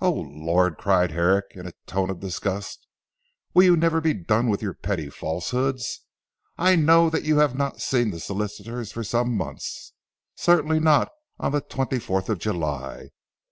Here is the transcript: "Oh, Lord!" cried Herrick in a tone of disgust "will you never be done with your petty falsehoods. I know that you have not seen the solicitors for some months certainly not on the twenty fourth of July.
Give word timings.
"Oh, 0.00 0.10
Lord!" 0.32 0.78
cried 0.78 1.12
Herrick 1.12 1.52
in 1.52 1.64
a 1.68 1.72
tone 1.86 2.10
of 2.10 2.18
disgust 2.18 2.88
"will 3.54 3.62
you 3.62 3.76
never 3.76 4.00
be 4.00 4.12
done 4.12 4.48
with 4.48 4.62
your 4.62 4.74
petty 4.74 5.08
falsehoods. 5.08 6.00
I 6.58 6.74
know 6.74 7.08
that 7.08 7.22
you 7.22 7.38
have 7.38 7.54
not 7.54 7.80
seen 7.80 8.10
the 8.10 8.18
solicitors 8.18 8.90
for 8.90 9.04
some 9.04 9.32
months 9.36 9.92
certainly 10.34 10.80
not 10.80 11.12
on 11.38 11.52
the 11.52 11.60
twenty 11.60 12.00
fourth 12.00 12.28
of 12.28 12.40
July. 12.40 13.10